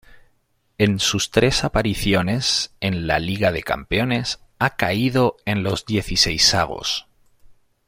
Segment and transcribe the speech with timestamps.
[0.79, 7.05] En sus tres apariciones en la Liga de Campeones ha caído en los dieciseisavos.